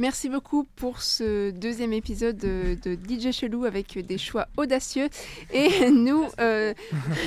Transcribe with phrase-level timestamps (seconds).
[0.00, 5.10] Merci beaucoup pour ce deuxième épisode de, DJ Chelou avec des choix audacieux.
[5.52, 6.72] Et nous, euh,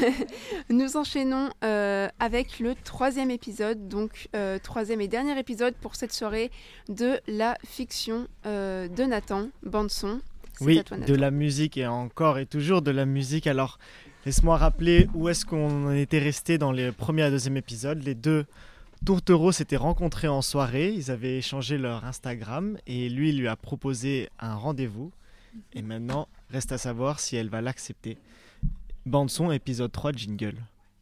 [0.72, 6.14] nous enchaînons euh, avec le troisième épisode, donc euh, troisième et dernier épisode pour cette
[6.14, 6.50] soirée
[6.90, 10.20] de la fiction de Nathan, bande-son.
[10.60, 13.46] Oui, de la musique et encore et toujours de la musique.
[13.46, 13.78] Alors,
[14.26, 18.02] laisse-moi rappeler où est-ce qu'on était resté dans les premiers et deuxième épisodes.
[18.04, 18.46] Les deux
[19.06, 24.30] Tourtereau s'étaient rencontrés en soirée, ils avaient échangé leur Instagram et lui lui a proposé
[24.40, 25.12] un rendez-vous.
[25.74, 28.18] Et maintenant, reste à savoir si elle va l'accepter.
[29.06, 30.56] Bande son, épisode 3, jingle.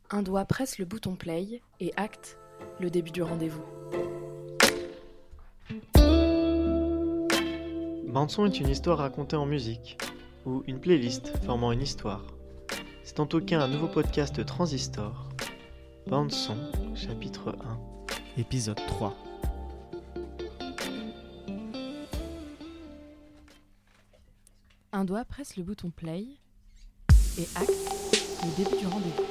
[0.09, 2.39] Un doigt presse le bouton play et acte
[2.79, 3.63] le début du rendez-vous.
[8.07, 9.99] Bande son est une histoire racontée en musique,
[10.47, 12.25] ou une playlist formant une histoire.
[13.03, 15.29] C'est en tout cas un nouveau podcast Transistor.
[16.07, 16.57] Bande son,
[16.95, 17.90] chapitre 1
[18.37, 19.15] épisode 3.
[24.93, 26.25] Un doigt presse le bouton play
[27.37, 27.71] et acte
[28.43, 29.23] le début du rendez-vous.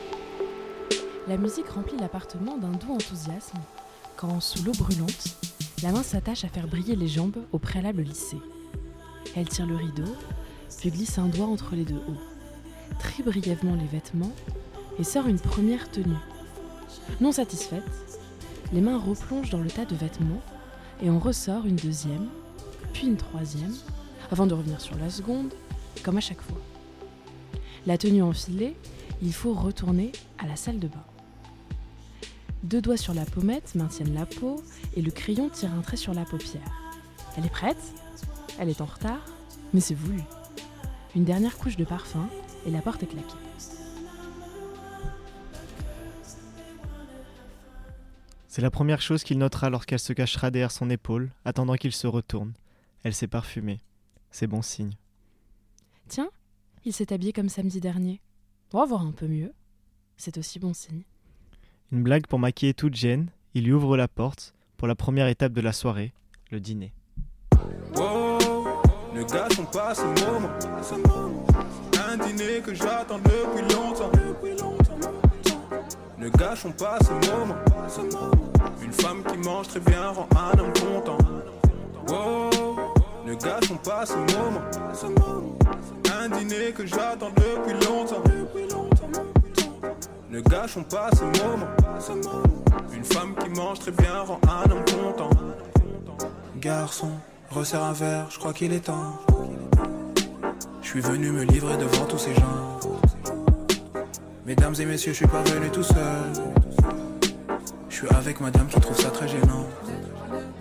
[1.28, 3.58] La musique remplit l'appartement d'un doux enthousiasme
[4.16, 5.36] quand, sous l'eau brûlante,
[5.82, 8.40] la main s'attache à faire briller les jambes au préalable lycée.
[9.36, 10.16] Elle tire le rideau,
[10.78, 14.32] puis glisse un doigt entre les deux hauts, trie brièvement les vêtements
[14.98, 16.14] et sort une première tenue.
[17.20, 18.19] Non satisfaite,
[18.72, 20.42] les mains replongent dans le tas de vêtements
[21.02, 22.28] et on ressort une deuxième,
[22.92, 23.74] puis une troisième,
[24.30, 25.52] avant de revenir sur la seconde,
[26.02, 26.60] comme à chaque fois.
[27.86, 28.76] La tenue enfilée,
[29.22, 31.04] il faut retourner à la salle de bain.
[32.62, 34.62] Deux doigts sur la pommette maintiennent la peau
[34.94, 36.94] et le crayon tire un trait sur la paupière.
[37.36, 37.82] Elle est prête?
[38.58, 39.24] Elle est en retard
[39.72, 40.20] Mais c'est voulu.
[41.16, 42.28] Une dernière couche de parfum
[42.66, 43.34] et la porte est claquée.
[48.50, 52.08] C'est la première chose qu'il notera lorsqu'elle se cachera derrière son épaule, attendant qu'il se
[52.08, 52.52] retourne.
[53.04, 53.78] Elle s'est parfumée.
[54.32, 54.94] C'est bon signe.
[56.08, 56.30] Tiens,
[56.84, 58.20] il s'est habillé comme samedi dernier.
[58.72, 59.52] On va voir un peu mieux.
[60.16, 61.04] C'est aussi bon signe.
[61.92, 65.52] Une blague pour maquiller toute gêne, il lui ouvre la porte pour la première étape
[65.52, 66.12] de la soirée,
[66.50, 66.92] le dîner.
[69.14, 70.50] ne gâchons pas ce moment.
[72.08, 74.10] Un dîner que j'attends depuis longtemps.
[76.20, 77.54] Ne gâchons pas ce moment.
[78.82, 81.16] Une femme qui mange très bien rend un homme content.
[83.24, 84.60] ne gâchons pas ce moment.
[86.20, 88.22] Un dîner que j'attends depuis longtemps.
[90.28, 91.66] Ne gâchons pas ce moment.
[92.92, 95.30] Une femme qui mange très bien rend un homme content.
[96.56, 97.12] Garçon,
[97.48, 99.18] resserre un verre, je crois qu'il est temps.
[100.82, 102.89] Je suis venu me livrer devant tous ces gens.
[104.50, 105.94] Mesdames et messieurs, je suis pas venu tout seul.
[107.88, 109.64] Je suis avec madame qui trouve ça très gênant.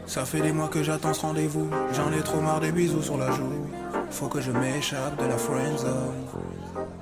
[0.05, 1.67] Ça fait des mois que j'attends ce rendez-vous.
[1.94, 3.66] J'en ai trop marre des bisous sur la joue.
[4.11, 6.13] Faut que je m'échappe de la friend zone.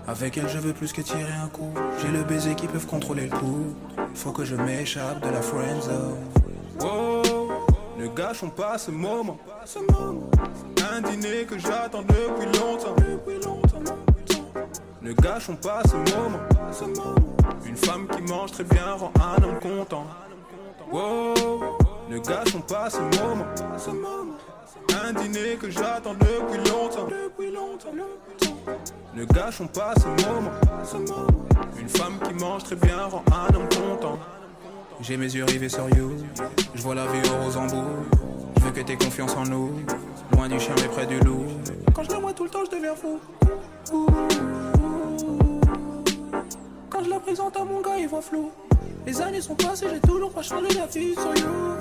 [0.08, 1.74] Avec elle, je veux plus que tirer un coup.
[2.02, 3.76] J'ai le baiser qui peut contrôler le coup.
[4.16, 6.16] Faut que je m'échappe de la friend zone.
[8.00, 9.38] ne gâchons pas ce moment.
[10.90, 12.96] Un dîner que j'attends depuis longtemps.
[15.02, 16.40] Ne gâchons pas ce moment.
[17.66, 20.06] Une femme qui mange très bien rend un homme content.
[22.10, 23.46] ne gâchons pas ce moment.
[25.04, 27.08] Un dîner que j'attends depuis longtemps.
[29.16, 30.52] Ne gâchons pas ce moment.
[31.80, 34.20] Une femme qui mange très bien rend un homme content.
[35.02, 36.18] J'ai mes yeux rivés sur you.
[36.76, 37.68] Je vois la vie au rose en.
[37.68, 39.72] Je veux que t'aies confiance en nous.
[40.34, 41.46] Loin du chien mais près du loup.
[41.94, 43.20] Quand je la vois tout le temps, je deviens fou.
[46.98, 48.50] Quand je la présente à mon gars, il voit flou.
[49.06, 51.78] Les années sont passées, j'ai toujours pas changé la vie sur you.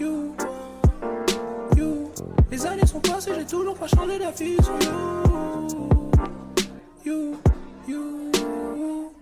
[0.00, 0.34] You.
[1.76, 2.10] You.
[2.50, 5.78] Les années sont passées, j'ai toujours pas changé la vie sur you.
[7.04, 7.36] You.
[7.86, 9.12] You.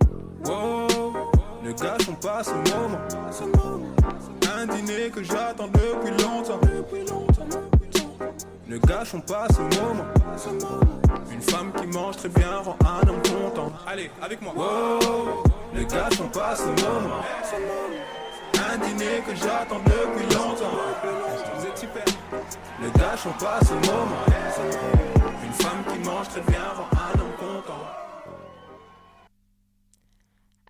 [0.45, 1.13] Wow.
[1.61, 2.99] Ne gâchons pas ce moment.
[4.57, 6.61] Un dîner que j'attends depuis longtemps.
[8.67, 10.05] Ne gâchons pas ce moment.
[11.31, 13.71] Une femme qui mange très bien rend un homme content.
[13.85, 14.53] Allez, avec moi.
[15.73, 17.21] ne gâchons pas ce moment.
[18.71, 20.77] Un dîner que j'attends depuis longtemps.
[21.55, 22.03] Vous êtes super.
[22.81, 24.25] Ne gâchons pas ce moment.
[25.43, 27.81] Une femme qui mange très bien rend un homme content.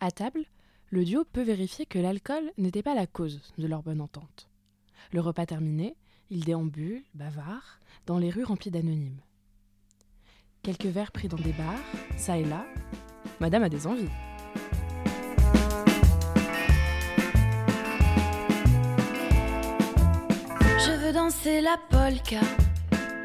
[0.02, 0.46] À table,
[0.90, 4.50] le duo peut vérifier que l'alcool n'était pas la cause de leur bonne entente.
[5.12, 5.96] Le repas terminé,
[6.30, 9.20] ils déambulent, bavards, dans les rues remplies d'anonymes.
[10.64, 11.80] Quelques verres pris dans des bars,
[12.18, 12.66] ça et là,
[13.40, 14.10] Madame a des envies.
[20.80, 22.42] Je veux danser la polka,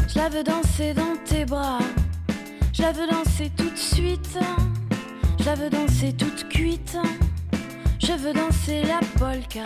[0.06, 1.78] je la veux danser dans tes bras,
[2.74, 4.38] je la veux danser tout de suite,
[5.38, 6.98] je la veux danser toute cuite,
[7.98, 9.64] je veux danser la polka,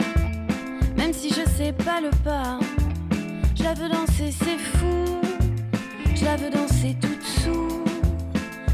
[0.96, 2.60] même si je sais pas le pas,
[3.64, 5.20] je la veux danser, c'est fou,
[6.14, 7.82] je la veux danser toute sous,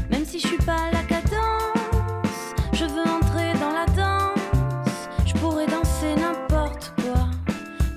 [0.09, 5.65] même si je suis pas la cadence, je veux entrer dans la danse, je pourrais
[5.67, 7.29] danser n'importe quoi,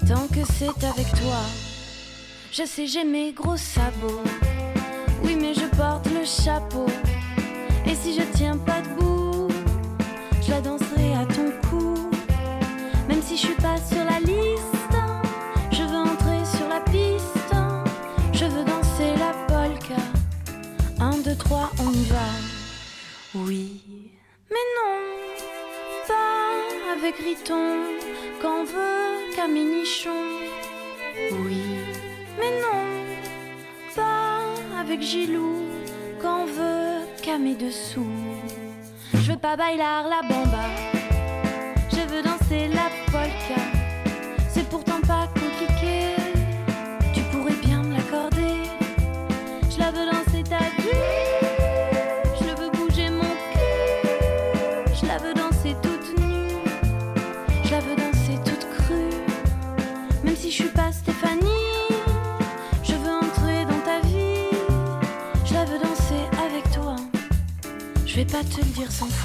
[0.07, 1.41] tant que c'est avec toi.
[2.53, 4.23] Je sais, j'ai mes gros sabots.
[5.25, 6.87] Oui, mais je porte le chapeau.
[7.87, 9.49] Et si je tiens pas debout,
[10.47, 12.09] je la danserai à ton cou.
[13.09, 14.34] Même si je suis pas sur la liste,
[21.79, 22.29] On y va?
[23.35, 23.83] Oui,
[24.51, 25.01] mais non,
[26.07, 27.67] pas avec Riton,
[28.41, 30.11] qu'en veut Caminichon?
[31.33, 31.63] Oui,
[32.39, 32.85] mais non,
[33.97, 34.41] pas
[34.79, 35.63] avec Gilou,
[36.21, 38.07] qu'en veut qu'à mes dessous.
[39.15, 40.67] Je veux pas bailar la bamba,
[41.91, 43.64] je veux danser la polka.
[68.45, 69.24] Te le dire cent fois.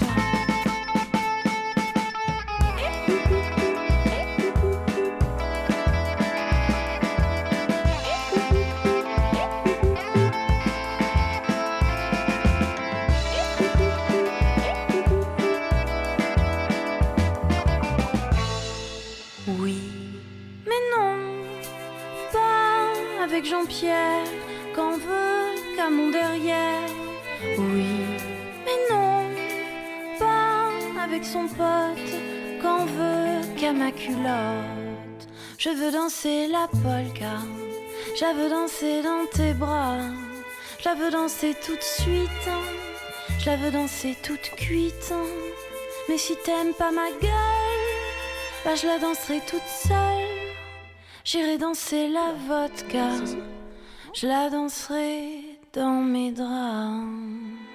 [35.60, 37.36] Je veux danser la polka,
[38.16, 39.98] je veux danser dans tes bras,
[40.80, 42.50] je veux danser tout de suite,
[43.40, 45.14] je veux danser toute cuite.
[46.08, 47.90] Mais si t'aimes pas ma gueule,
[48.64, 50.54] bah je la danserai toute seule.
[51.26, 53.10] J'irai danser la vodka,
[54.14, 57.69] je la danserai dans mes draps.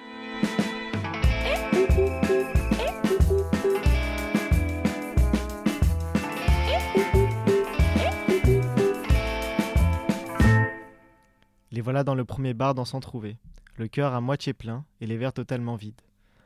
[11.75, 13.35] Les voilà dans le premier bar d'en s'en trouver,
[13.75, 15.99] le cœur à moitié plein et les verres totalement vides.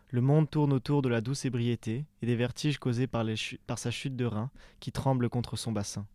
[0.09, 3.23] Le monde tourne autour de la douce ébriété et des vertiges causés par,
[3.77, 4.49] sa chute de rein
[4.79, 6.07] qui tremble contre son bassin.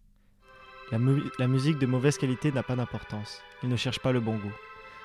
[0.91, 0.99] La,
[1.39, 4.57] la musique de mauvaise qualité n'a pas d'importance, il ne cherche pas le bon goût.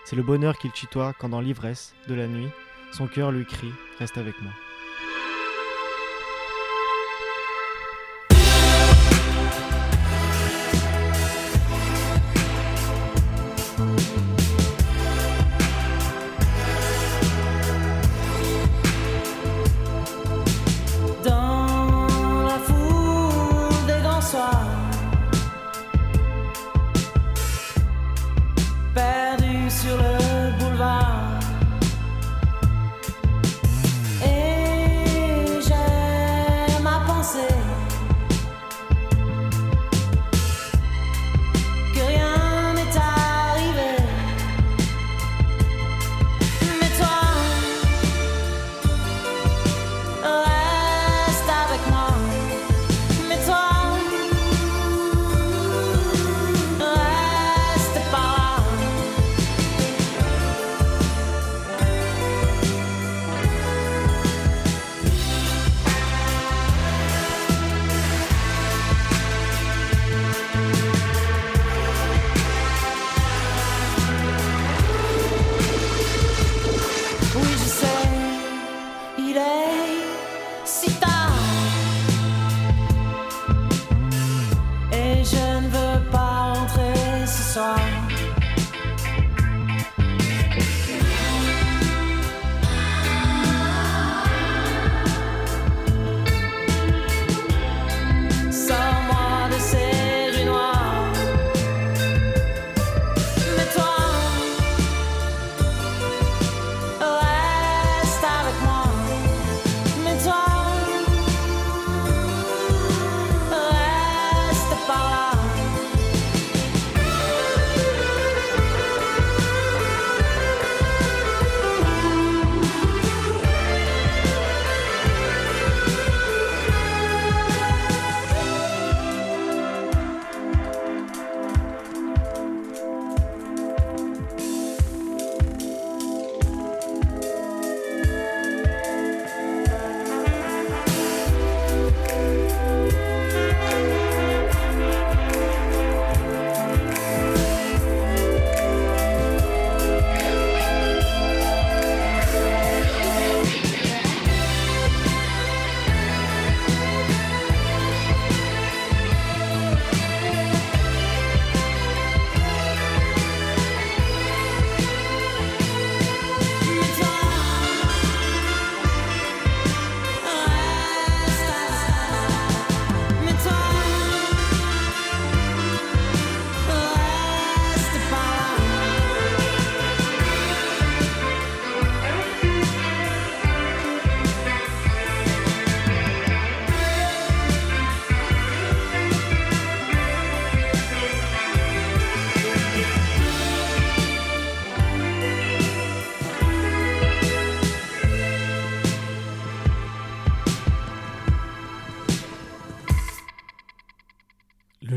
[0.05, 2.49] C'est le bonheur qu'il tutoie quand dans l'ivresse de la nuit,
[2.91, 3.67] son cœur lui crie⁇
[3.99, 4.51] Reste avec moi⁇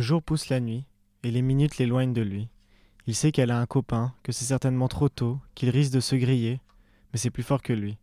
[0.02, 0.84] jour pousse la nuit,
[1.22, 2.48] et les minutes l'éloignent de lui.
[3.06, 6.16] Il sait qu'elle a un copain, que c'est certainement trop tôt, qu'il risque de se
[6.16, 6.60] griller,
[7.12, 7.96] mais c'est plus fort que lui.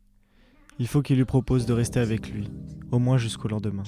[0.79, 2.49] Il faut qu'il lui propose de rester avec lui,
[2.91, 3.83] au moins jusqu'au lendemain.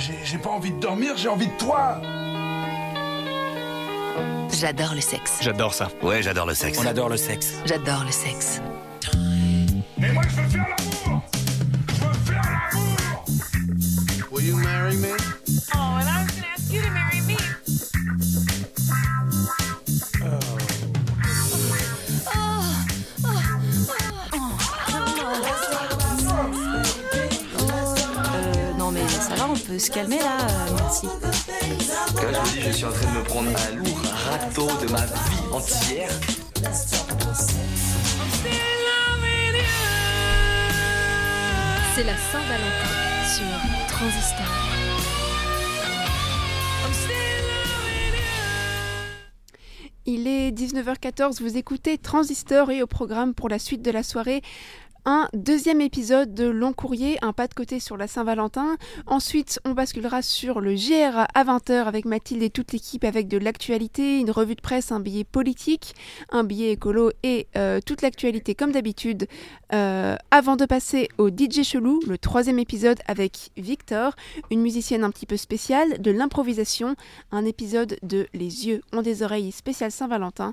[0.00, 2.00] J'ai pas envie de dormir, j'ai envie de toi
[4.52, 5.38] J'adore le sexe.
[5.40, 5.88] J'adore ça.
[6.02, 6.78] Ouais, j'adore le sexe.
[6.82, 7.54] On adore le sexe.
[7.64, 8.60] J'adore le sexe.
[10.02, 11.22] Et moi je veux faire l'amour
[11.88, 12.42] Je veux faire
[12.72, 13.24] l'amour
[14.30, 15.08] Will you marry me?
[15.74, 16.39] Oh, and I
[28.90, 31.06] non mais ça va, on peut se calmer là, euh, merci.
[31.06, 34.90] Quand je vous dis, je suis en train de me prendre un lourd râteau de
[34.90, 36.10] ma vie entière.
[41.94, 44.46] C'est la Saint-Valentin sur Transistor.
[50.06, 54.42] Il est 19h14, vous écoutez Transistor et au programme pour la suite de la soirée.
[55.06, 58.76] Un deuxième épisode de Long Courrier, un pas de côté sur la Saint-Valentin.
[59.06, 63.38] Ensuite, on basculera sur le GR à 20h avec Mathilde et toute l'équipe avec de
[63.38, 65.94] l'actualité, une revue de presse, un billet politique,
[66.28, 69.26] un billet écolo et euh, toute l'actualité comme d'habitude.
[69.72, 74.14] Euh, avant de passer au DJ Chelou, le troisième épisode avec Victor,
[74.50, 76.94] une musicienne un petit peu spéciale, de l'improvisation,
[77.32, 80.52] un épisode de Les yeux ont des oreilles spécial Saint-Valentin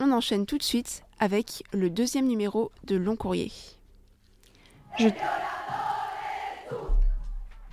[0.00, 3.52] on enchaîne tout de suite avec le deuxième numéro de Long Courrier.